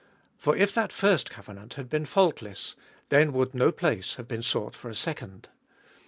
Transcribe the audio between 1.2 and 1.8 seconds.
covenant